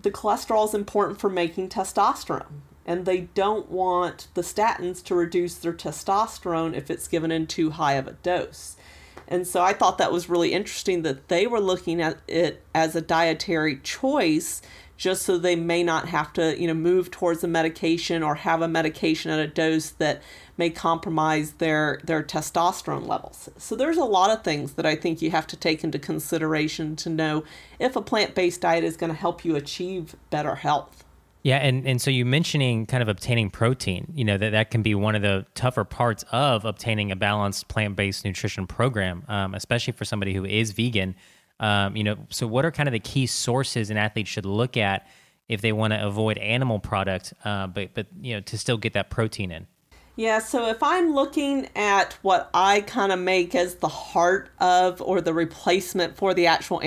[0.00, 2.60] the cholesterol is important for making testosterone.
[2.86, 7.70] And they don't want the statins to reduce their testosterone if it's given in too
[7.70, 8.76] high of a dose.
[9.26, 12.94] And so I thought that was really interesting that they were looking at it as
[12.94, 14.60] a dietary choice
[14.96, 18.62] just so they may not have to, you know, move towards a medication or have
[18.62, 20.22] a medication at a dose that
[20.56, 23.48] may compromise their their testosterone levels.
[23.58, 26.96] So there's a lot of things that I think you have to take into consideration
[26.96, 27.44] to know
[27.78, 31.04] if a plant-based diet is going to help you achieve better health.
[31.42, 34.80] Yeah, and, and so you mentioning kind of obtaining protein, you know, that, that can
[34.80, 39.54] be one of the tougher parts of obtaining a balanced plant based nutrition program, um,
[39.54, 41.14] especially for somebody who is vegan.
[41.60, 44.76] Um, you know, so what are kind of the key sources an athlete should look
[44.76, 45.06] at
[45.48, 48.94] if they want to avoid animal product, uh, but, but, you know, to still get
[48.94, 49.66] that protein in?
[50.16, 55.02] Yeah, so if I'm looking at what I kind of make as the heart of
[55.02, 56.80] or the replacement for the actual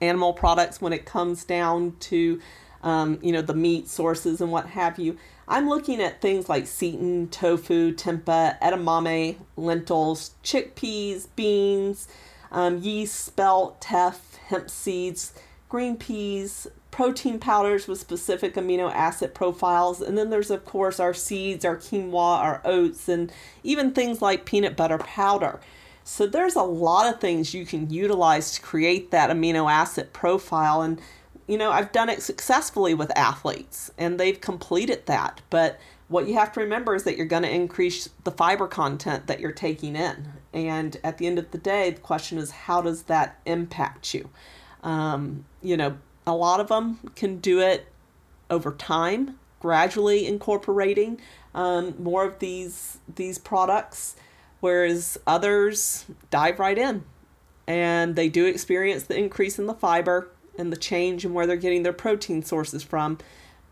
[0.00, 2.40] animal products when it comes down to,
[2.82, 5.16] um, you know, the meat sources and what have you,
[5.48, 12.06] I'm looking at things like seitan, tofu, tempeh, edamame, lentils, chickpeas, beans,
[12.50, 15.32] um, yeast, spelt, teff, hemp seeds,
[15.68, 20.00] green peas, protein powders with specific amino acid profiles.
[20.00, 23.30] And then there's, of course, our seeds, our quinoa, our oats, and
[23.62, 25.60] even things like peanut butter powder.
[26.04, 30.80] So there's a lot of things you can utilize to create that amino acid profile.
[30.80, 31.00] And,
[31.46, 35.42] you know, I've done it successfully with athletes and they've completed that.
[35.50, 35.78] But
[36.08, 39.40] what you have to remember is that you're going to increase the fiber content that
[39.40, 40.32] you're taking in.
[40.52, 44.30] And at the end of the day, the question is, how does that impact you?
[44.82, 47.88] Um, you know, a lot of them can do it
[48.50, 51.20] over time, gradually incorporating
[51.54, 54.16] um, more of these these products,
[54.60, 57.04] whereas others dive right in,
[57.66, 61.56] and they do experience the increase in the fiber and the change in where they're
[61.56, 63.18] getting their protein sources from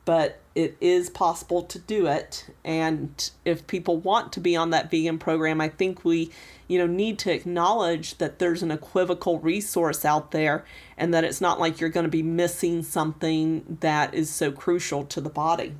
[0.06, 2.46] but it is possible to do it.
[2.64, 6.30] And if people want to be on that vegan program i think we
[6.68, 10.64] you know need to acknowledge that there's an equivocal resource out there
[10.96, 15.04] and that it's not like you're going to be missing something that is so crucial
[15.04, 15.74] to the body.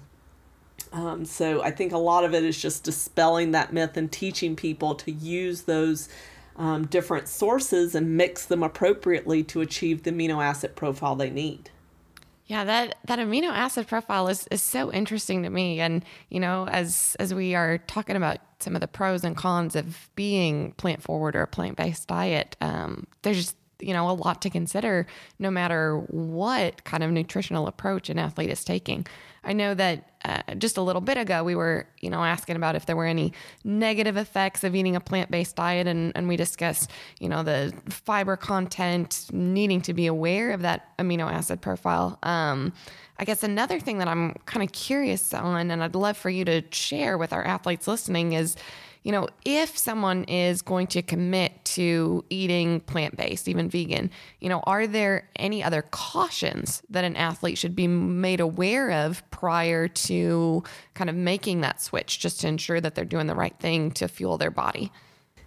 [0.92, 4.54] Um, so i think a lot of it is just dispelling that myth and teaching
[4.54, 6.08] people to use those
[6.56, 11.70] um, different sources and mix them appropriately to achieve the amino acid profile they need
[12.46, 15.80] yeah, that that amino acid profile is is so interesting to me.
[15.80, 19.74] And you know as as we are talking about some of the pros and cons
[19.76, 24.50] of being plant forward or a plant-based diet, um, there's you know a lot to
[24.50, 25.06] consider
[25.38, 29.06] no matter what kind of nutritional approach an athlete is taking.
[29.44, 32.74] I know that uh, just a little bit ago we were you know asking about
[32.74, 33.32] if there were any
[33.64, 38.36] negative effects of eating a plant-based diet and, and we discussed you know the fiber
[38.36, 42.18] content needing to be aware of that amino acid profile.
[42.22, 42.72] Um,
[43.18, 46.44] I guess another thing that I'm kind of curious on and I'd love for you
[46.44, 48.56] to share with our athletes listening is
[49.06, 54.48] you know, if someone is going to commit to eating plant based, even vegan, you
[54.48, 59.86] know, are there any other cautions that an athlete should be made aware of prior
[59.86, 60.64] to
[60.94, 64.08] kind of making that switch just to ensure that they're doing the right thing to
[64.08, 64.90] fuel their body?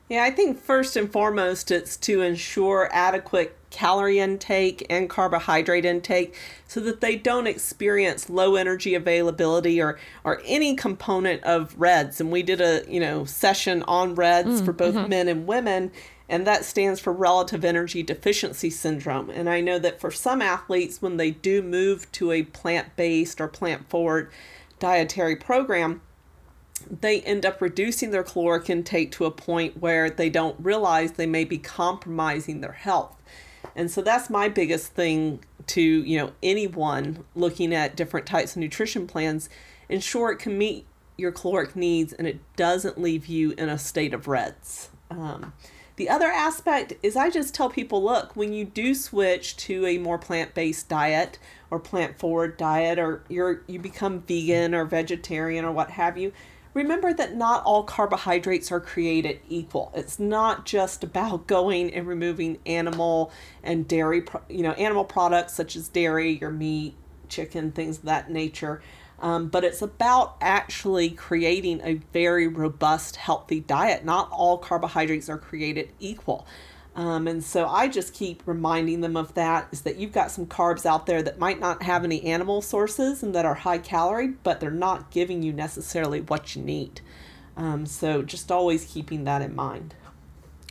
[0.09, 6.35] Yeah, I think first and foremost, it's to ensure adequate calorie intake and carbohydrate intake
[6.67, 12.31] so that they don't experience low energy availability or or any component of RED-S and
[12.31, 15.09] we did a you know session on RED-S mm, for both mm-hmm.
[15.09, 15.91] men and women
[16.27, 21.01] and that stands for relative energy deficiency syndrome and i know that for some athletes
[21.01, 24.31] when they do move to a plant-based or plant-forward
[24.79, 26.01] dietary program
[26.89, 31.27] they end up reducing their caloric intake to a point where they don't realize they
[31.27, 33.15] may be compromising their health.
[33.75, 38.57] And so that's my biggest thing to, you know, anyone looking at different types of
[38.57, 39.49] nutrition plans.
[39.87, 40.85] Ensure it can meet
[41.17, 44.89] your caloric needs and it doesn't leave you in a state of RED-S.
[45.11, 45.53] Um,
[45.97, 49.97] the other aspect is I just tell people look, when you do switch to a
[49.97, 51.37] more plant based diet
[51.69, 56.31] or plant forward diet, or you're, you become vegan or vegetarian or what have you,
[56.73, 59.91] remember that not all carbohydrates are created equal.
[59.95, 63.31] It's not just about going and removing animal
[63.63, 66.95] and dairy, you know, animal products such as dairy, your meat,
[67.27, 68.81] chicken, things of that nature.
[69.21, 74.05] Um, but it's about actually creating a very robust, healthy diet.
[74.05, 76.47] Not all carbohydrates are created equal.
[76.99, 80.45] Um, and so I just keep reminding them of that is that you've got some
[80.45, 84.27] carbs out there that might not have any animal sources and that are high calorie,
[84.27, 86.99] but they're not giving you necessarily what you need.
[87.55, 89.95] Um, so just always keeping that in mind.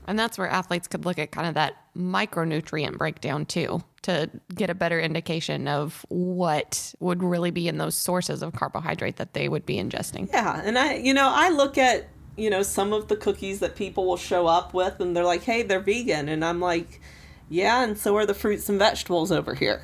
[0.06, 4.68] And that's where athletes could look at kind of that micronutrient breakdown too to get
[4.68, 9.48] a better indication of what would really be in those sources of carbohydrate that they
[9.48, 10.30] would be ingesting.
[10.30, 10.60] Yeah.
[10.62, 12.06] And I, you know, I look at
[12.38, 15.42] you know, some of the cookies that people will show up with and they're like,
[15.42, 16.28] hey, they're vegan.
[16.28, 17.00] And I'm like,
[17.48, 19.82] yeah, and so are the fruits and vegetables over here.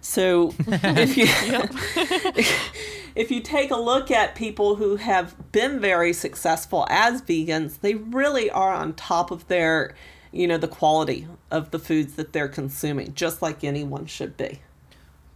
[0.00, 1.26] So if you
[3.14, 7.94] if you take a look at people who have been very successful as vegans, they
[7.94, 9.94] really are on top of their,
[10.32, 14.60] you know, the quality of the foods that they're consuming, just like anyone should be.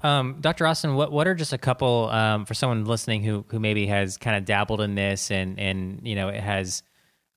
[0.05, 0.67] Um, Dr.
[0.67, 4.19] Austin, what what are just a couple um, for someone listening who who maybe has
[4.19, 6.83] kind of dabbled in this and and you know it has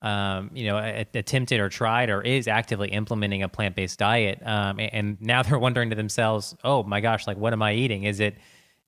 [0.02, 0.76] um, you know
[1.14, 5.42] attempted or tried or is actively implementing a plant based diet, um, and, and, now
[5.44, 8.04] they're wondering to themselves, oh my gosh, like what am I eating?
[8.04, 8.36] Is it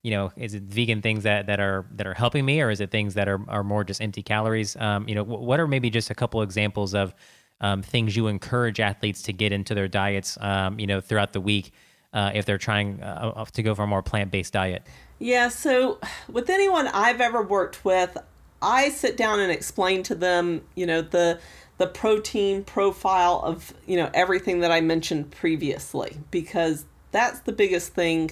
[0.03, 2.81] you know is it vegan things that that are that are helping me, or is
[2.81, 4.75] it things that are are more just empty calories?
[4.75, 7.15] Um, you know, what are maybe just a couple examples of
[7.61, 10.37] um, things you encourage athletes to get into their diets,
[10.77, 11.71] you know, throughout the week?
[12.13, 14.85] Uh, if they're trying uh, uh, to go for a more plant based diet?
[15.19, 18.17] Yeah, so with anyone I've ever worked with,
[18.61, 21.39] I sit down and explain to them, you know, the
[21.77, 27.93] the protein profile of you know everything that I mentioned previously because that's the biggest
[27.93, 28.31] thing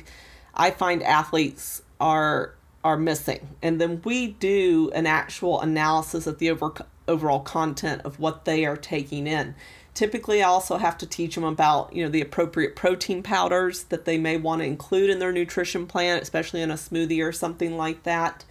[0.54, 3.56] I find athletes are are missing.
[3.62, 6.74] And then we do an actual analysis of the over,
[7.08, 9.56] overall content of what they are taking in.
[10.00, 14.06] Typically, I also have to teach them about, you know, the appropriate protein powders that
[14.06, 17.76] they may want to include in their nutrition plan, especially in a smoothie or something
[17.76, 18.46] like that.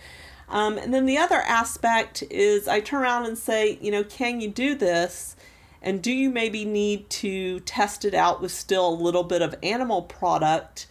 [0.51, 4.43] Um, and then the other aspect is I turn around and say, you know, can
[4.43, 5.37] you do this?
[5.81, 9.55] And do you maybe need to test it out with still a little bit of
[9.63, 10.87] animal product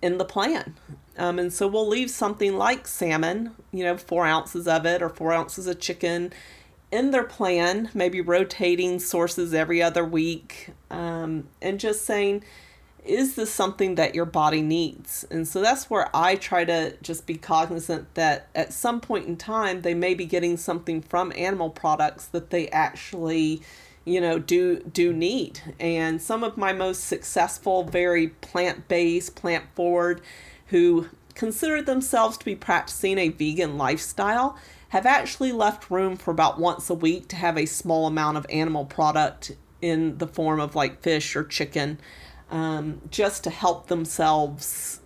[0.00, 0.76] in the plan?
[1.18, 5.08] Um, and so we'll leave something like salmon, you know, four ounces of it or
[5.08, 6.32] four ounces of chicken
[6.90, 12.44] in their plan, maybe rotating sources every other week, um, and just saying,
[13.04, 15.24] is this something that your body needs?
[15.30, 19.36] And so that's where I try to just be cognizant that at some point in
[19.36, 23.62] time, they may be getting something from animal products that they actually
[24.04, 30.20] you know do do need and some of my most successful very plant-based plant forward
[30.68, 34.56] who consider themselves to be practicing a vegan lifestyle
[34.90, 38.46] have actually left room for about once a week to have a small amount of
[38.50, 41.98] animal product in the form of like fish or chicken
[42.50, 45.00] um, just to help themselves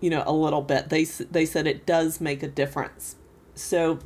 [0.00, 0.88] you know a little bit.
[0.88, 3.16] They they said it does make a difference.
[3.54, 3.98] So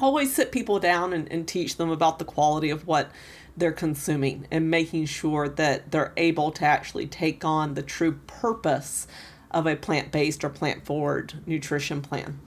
[0.00, 3.10] always sit people down and, and teach them about the quality of what
[3.56, 9.06] they're consuming and making sure that they're able to actually take on the true purpose
[9.50, 12.40] of a plant-based or plant-forward nutrition plan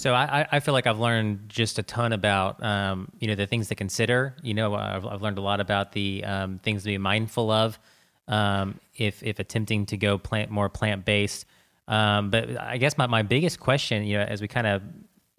[0.00, 3.46] so I, I feel like I've learned just a ton about um, you know the
[3.46, 4.34] things to consider.
[4.42, 7.78] You know, I've, I've learned a lot about the um, things to be mindful of
[8.26, 11.44] um, if if attempting to go plant more plant based.
[11.86, 14.82] Um, but I guess my, my biggest question, you know, as we kind of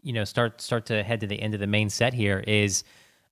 [0.04, 2.84] you know start start to head to the end of the main set here is,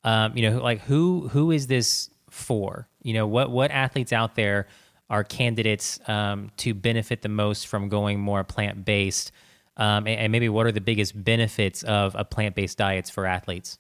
[0.03, 2.87] um, you know, like who who is this for?
[3.03, 4.65] You know, what what athletes out there
[5.11, 9.31] are candidates um, to benefit the most from going more plant based?
[9.79, 13.79] Um, and, and, maybe what are the biggest benefits of a plant-based diets for athletes?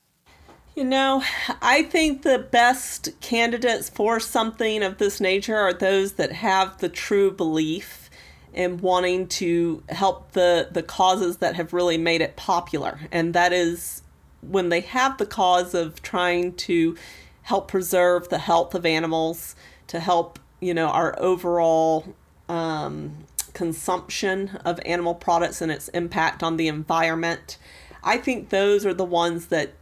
[0.75, 1.23] You know,
[1.61, 6.87] I think the best candidates for something of this nature are those that have the
[6.87, 8.09] true belief
[8.53, 13.01] in wanting to help the, the causes that have really made it popular.
[13.11, 14.01] And that is
[14.41, 16.95] when they have the cause of trying to
[17.43, 19.55] help preserve the health of animals,
[19.87, 22.15] to help, you know, our overall
[22.47, 27.57] um, consumption of animal products and its impact on the environment.
[28.03, 29.73] I think those are the ones that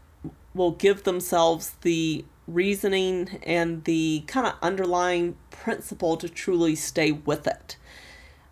[0.54, 7.46] will give themselves the reasoning and the kind of underlying principle to truly stay with
[7.46, 7.78] it.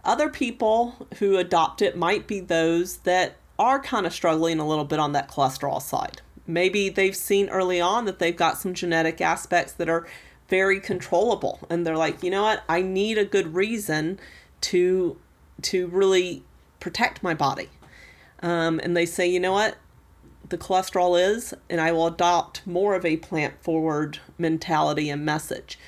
[0.03, 4.85] Other people who adopt it might be those that are kind of struggling a little
[4.85, 6.21] bit on that cholesterol side.
[6.45, 10.05] Maybe they've seen early on that they've got some genetic aspects that are
[10.47, 12.63] very controllable and they're like, "You know what?
[12.69, 14.19] I need a good reason
[14.71, 15.17] to
[15.63, 16.43] to really
[16.79, 17.69] protect my body."
[18.41, 19.77] Um, and they say, "You know what?
[20.49, 25.79] the cholesterol is, and I will adopt more of a plant forward mentality and message.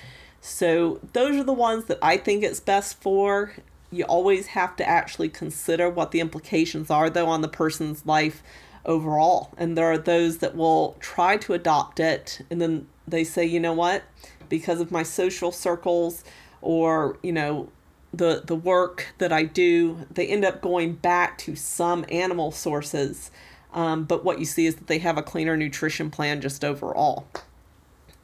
[0.42, 3.54] So, those are the ones that I think it's best for.
[3.92, 8.42] You always have to actually consider what the implications are, though, on the person's life
[8.86, 9.52] overall.
[9.58, 13.60] And there are those that will try to adopt it, and then they say, you
[13.60, 14.04] know what,
[14.50, 16.24] because of my social circles
[16.62, 17.70] or, you know,
[18.14, 23.32] the, the work that I do, they end up going back to some animal sources
[23.74, 27.28] um, but what you see is that they have a cleaner nutrition plan just overall.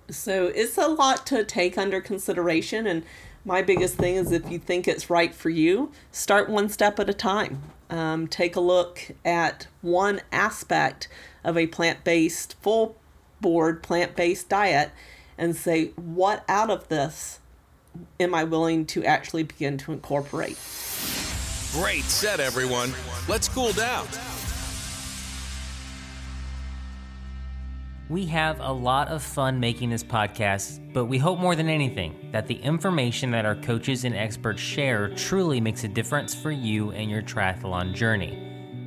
[0.10, 2.88] So it's a lot to take under consideration.
[2.88, 3.04] And
[3.46, 7.10] my biggest thing is if you think it's right for you, start one step at
[7.10, 7.62] a time.
[7.90, 11.08] Um, take a look at one aspect
[11.44, 12.98] of a plant based, full
[13.40, 14.92] board plant based diet
[15.38, 17.40] and say, what out of this
[18.20, 20.58] am I willing to actually begin to incorporate?
[21.74, 22.94] Great set, everyone.
[23.28, 24.08] Let's cool down.
[28.10, 32.30] We have a lot of fun making this podcast, but we hope more than anything
[32.32, 36.92] that the information that our coaches and experts share truly makes a difference for you
[36.92, 38.38] and your triathlon journey.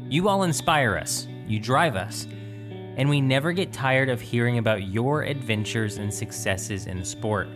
[0.08, 4.84] You all inspire us, you drive us, and we never get tired of hearing about
[4.84, 7.48] your adventures and successes in the sport.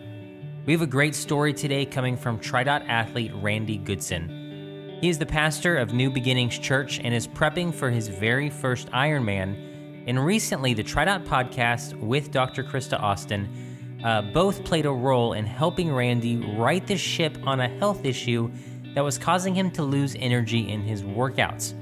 [0.67, 4.99] We have a great story today coming from TriDot athlete Randy Goodson.
[5.01, 8.89] He is the pastor of New Beginnings Church and is prepping for his very first
[8.91, 9.71] Ironman
[10.07, 12.65] and recently, the TriDot podcast with Dr.
[12.65, 17.69] Krista Austin uh, both played a role in helping Randy right the ship on a
[17.69, 18.51] health issue
[18.95, 21.75] that was causing him to lose energy in his workouts.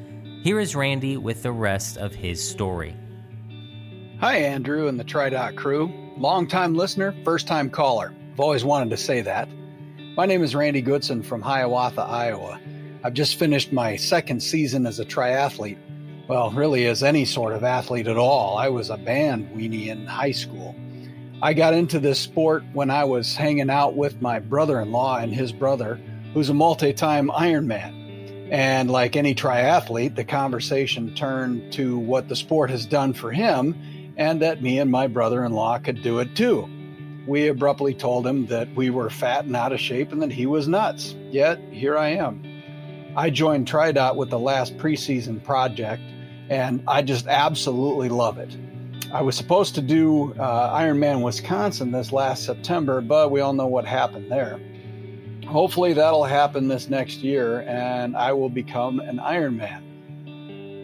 [0.42, 2.96] Here is Randy with the rest of his story.
[4.20, 5.92] Hi, Andrew and the TriDot crew.
[6.16, 8.12] Long-time listener, first time caller.
[8.38, 9.48] I've always wanted to say that.
[10.16, 12.60] My name is Randy Goodson from Hiawatha, Iowa.
[13.02, 15.76] I've just finished my second season as a triathlete
[16.28, 18.56] well, really as any sort of athlete at all.
[18.56, 20.76] I was a band weenie in high school.
[21.42, 25.18] I got into this sport when I was hanging out with my brother in law
[25.18, 26.00] and his brother,
[26.32, 28.52] who's a multi time Ironman.
[28.52, 34.14] And like any triathlete, the conversation turned to what the sport has done for him
[34.16, 36.70] and that me and my brother in law could do it too.
[37.28, 40.46] We abruptly told him that we were fat and out of shape and that he
[40.46, 41.14] was nuts.
[41.30, 42.42] Yet, here I am.
[43.14, 46.02] I joined TriDot with the last preseason project
[46.48, 48.56] and I just absolutely love it.
[49.12, 53.66] I was supposed to do uh, Ironman Wisconsin this last September, but we all know
[53.66, 54.60] what happened there.
[55.46, 59.82] Hopefully, that'll happen this next year, and I will become an Ironman.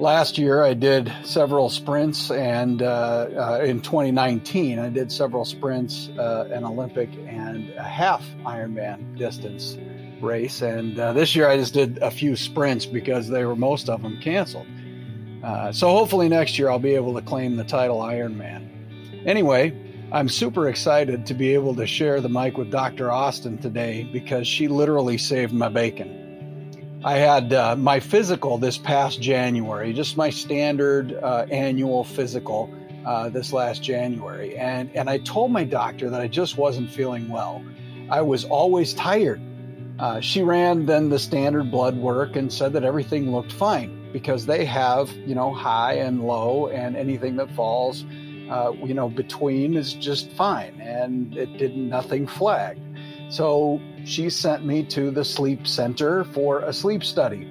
[0.01, 6.09] Last year, I did several sprints, and uh, uh, in 2019, I did several sprints,
[6.19, 9.79] uh, an Olympic and a half Ironman distance
[10.21, 10.63] race.
[10.63, 14.03] And uh, this year, I just did a few sprints because they were most of
[14.03, 14.67] them canceled.
[15.45, 19.25] Uh, so hopefully next year I'll be able to claim the title Ironman.
[19.25, 19.81] Anyway,
[20.11, 23.13] I'm super excited to be able to share the mic with Dr.
[23.13, 26.24] Austin today because she literally saved my bacon.
[27.05, 32.73] I had uh, my physical this past January, just my standard uh, annual physical
[33.05, 34.57] uh, this last January.
[34.57, 37.63] And, and I told my doctor that I just wasn't feeling well.
[38.09, 39.43] I was always tired.
[39.99, 44.47] Uh, she ran then the standard blood work and said that everything looked fine because
[44.47, 48.07] they have, you know, high and low, and anything that falls,
[48.49, 50.81] uh, you know, between is just fine.
[50.81, 52.81] And it didn't nothing flagged.
[53.31, 57.49] So she sent me to the sleep center for a sleep study.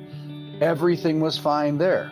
[0.61, 2.11] Everything was fine there.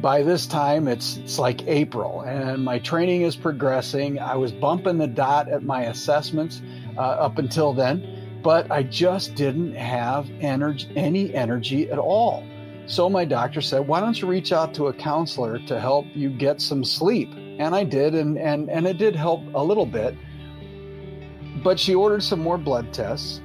[0.00, 4.18] By this time, it's, it's like April, and my training is progressing.
[4.18, 6.62] I was bumping the dot at my assessments
[6.96, 12.44] uh, up until then, but I just didn't have energy, any energy at all.
[12.86, 16.30] So my doctor said, Why don't you reach out to a counselor to help you
[16.30, 17.30] get some sleep?
[17.58, 20.16] And I did, and, and, and it did help a little bit.
[21.62, 23.40] But she ordered some more blood tests,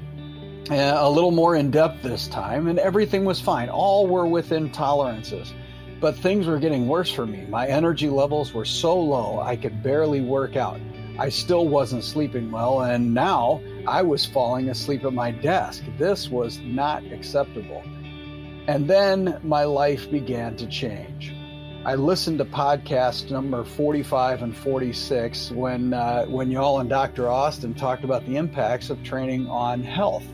[0.72, 3.70] uh, a little more in depth this time, and everything was fine.
[3.70, 5.53] All were within tolerances.
[5.99, 7.45] But things were getting worse for me.
[7.49, 10.80] My energy levels were so low, I could barely work out.
[11.20, 15.84] I still wasn't sleeping well, and now I was falling asleep at my desk.
[15.97, 17.84] This was not acceptable.
[18.68, 21.34] And then my life began to change.
[21.88, 27.30] I listened to podcast number 45 and 46 when uh, when y'all and Dr.
[27.30, 30.26] Austin talked about the impacts of training on health.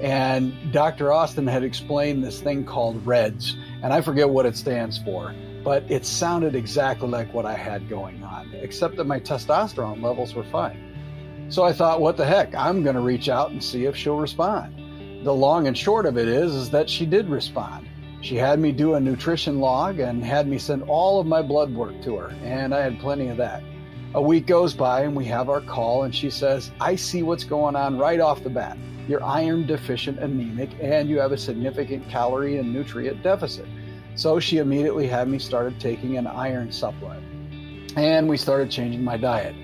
[0.00, 1.12] And Dr.
[1.12, 3.54] Austin had explained this thing called RED-S,
[3.84, 5.32] and I forget what it stands for,
[5.62, 10.34] but it sounded exactly like what I had going on, except that my testosterone levels
[10.34, 11.46] were fine.
[11.50, 12.52] So I thought, what the heck?
[12.56, 15.24] I'm going to reach out and see if she'll respond.
[15.24, 17.85] The long and short of it is, is that she did respond.
[18.22, 21.72] She had me do a nutrition log and had me send all of my blood
[21.74, 23.62] work to her, and I had plenty of that.
[24.14, 27.44] A week goes by and we have our call, and she says, I see what's
[27.44, 28.78] going on right off the bat.
[29.06, 33.66] You're iron deficient anemic, and you have a significant calorie and nutrient deficit.
[34.14, 37.22] So she immediately had me started taking an iron supplement,
[37.96, 39.54] and we started changing my diet.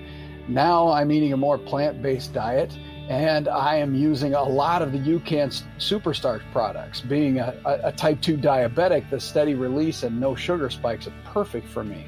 [0.47, 2.71] Now I'm eating a more plant based diet
[3.09, 7.01] and I am using a lot of the UCAN Superstarch products.
[7.01, 11.67] Being a, a, type 2 diabetic, the steady release and no sugar spikes are perfect
[11.67, 12.07] for me.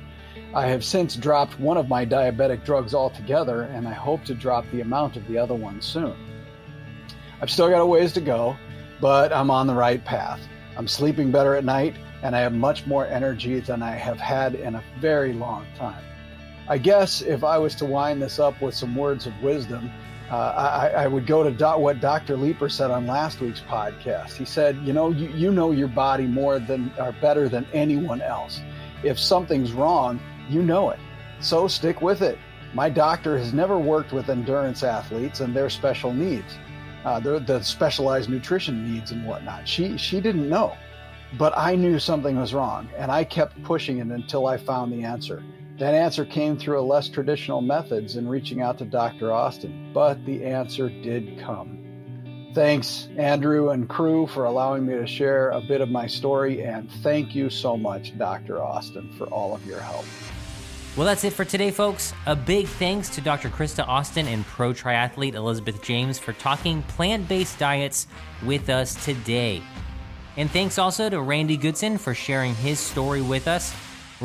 [0.54, 4.66] I have since dropped one of my diabetic drugs altogether, and I hope to drop
[4.72, 6.16] the amount of the other one soon.
[7.42, 8.56] I've still got a ways to go,
[9.02, 10.40] but I'm on the right path.
[10.78, 14.56] I'm sleeping better at night, and I have much more energy than I have had
[14.56, 16.04] in a very long time.
[16.70, 19.92] I guess if I was to wind this up with some words of wisdom,
[20.32, 22.36] uh, I, I, would go to do- what Dr.
[22.36, 24.34] Leeper said on last week's podcast.
[24.34, 28.22] He said, "You know, you, you know your body more than or better than anyone
[28.22, 28.62] else.
[29.04, 30.20] If something's wrong,
[30.50, 31.00] you know it.
[31.40, 32.40] So stick with it."
[32.76, 36.58] My doctor has never worked with endurance athletes and their special needs,
[37.06, 39.66] uh, the, the specialized nutrition needs and whatnot.
[39.66, 40.76] She she didn't know,
[41.38, 45.04] but I knew something was wrong, and I kept pushing it until I found the
[45.04, 45.42] answer.
[45.78, 49.34] That answer came through a less traditional methods in reaching out to Dr.
[49.34, 52.52] Austin, but the answer did come.
[52.54, 56.90] Thanks, Andrew and crew, for allowing me to share a bit of my story, and
[57.04, 58.64] thank you so much, Dr.
[58.64, 60.06] Austin, for all of your help.
[60.96, 62.14] Well, that's it for today, folks.
[62.26, 63.50] A big thanks to Dr.
[63.50, 68.08] Krista Austin and pro triathlete Elizabeth James for talking plant based diets
[68.46, 69.62] with us today.
[70.38, 73.76] And thanks also to Randy Goodson for sharing his story with us.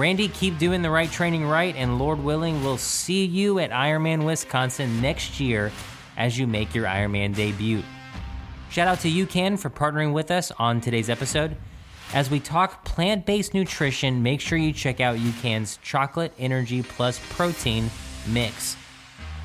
[0.00, 4.24] Randy, keep doing the right training right, and Lord willing, we'll see you at Ironman
[4.24, 5.70] Wisconsin next year
[6.16, 7.82] as you make your Ironman debut.
[8.70, 11.54] Shout out to UCAN for partnering with us on today's episode.
[12.14, 17.20] As we talk plant based nutrition, make sure you check out UCAN's Chocolate Energy Plus
[17.34, 17.90] Protein
[18.26, 18.78] Mix.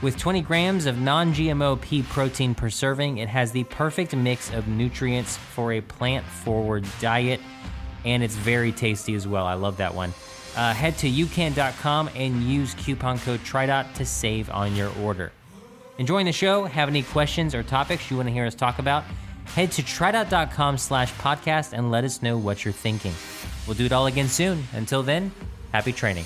[0.02, 4.54] With 20 grams of non GMO pea protein per serving, it has the perfect mix
[4.54, 7.42] of nutrients for a plant forward diet,
[8.06, 9.46] and it's very tasty as well.
[9.46, 10.14] I love that one
[10.56, 15.32] uh, head to ucan.com and use coupon code TRIDOT to save on your order.
[15.98, 16.66] Enjoying the show?
[16.66, 19.04] Have any questions or topics you want to hear us talk about?
[19.46, 23.14] Head to tridot.com slash podcast and let us know what you're thinking.
[23.68, 24.68] We'll do it all again soon.
[24.74, 25.32] Until then,
[25.72, 26.26] happy training.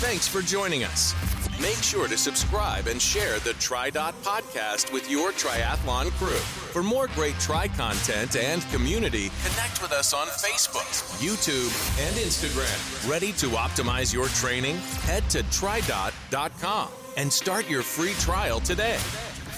[0.00, 1.14] Thanks for joining us.
[1.60, 6.28] Make sure to subscribe and share the TriDot podcast with your triathlon crew.
[6.72, 10.88] For more great Tri content and community, connect with us on Facebook,
[11.20, 11.70] YouTube,
[12.04, 13.08] and Instagram.
[13.08, 14.76] Ready to optimize your training?
[15.02, 18.98] Head to tridot.com and start your free trial today.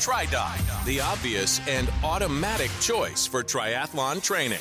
[0.00, 4.58] TriDot, the obvious and automatic choice for triathlon training.